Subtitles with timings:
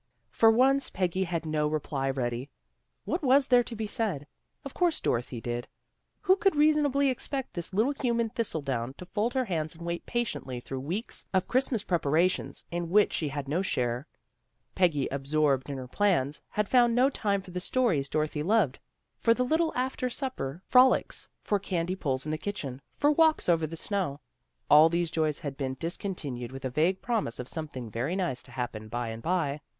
[0.31, 2.49] For once Peggy had no reply ready.
[3.05, 4.25] What was there to be said?
[4.65, 5.67] Of course Dorothy did.
[6.21, 10.03] Who could reasonably expect this little human thistle down to fold her hands and wait
[10.07, 14.07] patiently through weeks of Christmas preparations in which she had no share.
[14.73, 18.79] Peggy, absorbed in her plans, had found no time for the stories Dorothy loved,
[19.19, 22.25] for the little after supper 172 THE GIRLS OF FRIENDLY TERRACE frolics, for candy pulls
[22.25, 24.19] in the kitchen, for walks over the snow.
[24.67, 28.41] All these joys had been discon tinued with a vague promise of something very nice
[28.41, 29.61] to happen by and by.